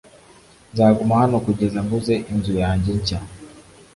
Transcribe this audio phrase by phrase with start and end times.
[0.71, 3.19] Nzaguma hano kugeza nguze inzu yanjye nshya.